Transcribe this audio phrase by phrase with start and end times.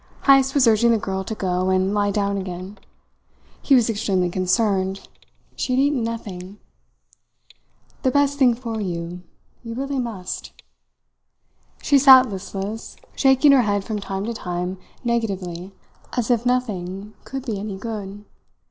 [0.23, 2.79] Heyst was urging the girl to go and lie down again.
[3.61, 5.07] He was extremely concerned.
[5.55, 6.57] She had eaten nothing.
[8.01, 9.21] "The best thing for you.
[9.63, 10.53] You really must!"
[11.83, 15.71] She sat listless, shaking her head from time to time negatively,
[16.17, 18.25] as if nothing could be any good.